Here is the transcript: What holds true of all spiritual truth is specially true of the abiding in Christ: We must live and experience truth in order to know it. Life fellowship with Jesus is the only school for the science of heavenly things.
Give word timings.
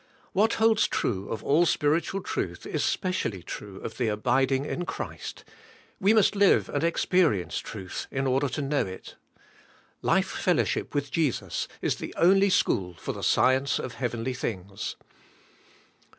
What 0.33 0.53
holds 0.53 0.87
true 0.87 1.29
of 1.29 1.43
all 1.43 1.67
spiritual 1.67 2.21
truth 2.23 2.65
is 2.65 2.83
specially 2.83 3.43
true 3.43 3.77
of 3.81 3.97
the 3.97 4.07
abiding 4.07 4.65
in 4.65 4.83
Christ: 4.83 5.43
We 5.99 6.11
must 6.11 6.35
live 6.35 6.67
and 6.69 6.83
experience 6.83 7.59
truth 7.59 8.07
in 8.09 8.25
order 8.25 8.49
to 8.49 8.63
know 8.63 8.83
it. 8.87 9.13
Life 10.01 10.29
fellowship 10.31 10.95
with 10.95 11.11
Jesus 11.11 11.67
is 11.83 11.97
the 11.97 12.15
only 12.17 12.49
school 12.49 12.95
for 12.95 13.13
the 13.13 13.21
science 13.21 13.77
of 13.77 13.93
heavenly 13.93 14.33
things. 14.33 14.95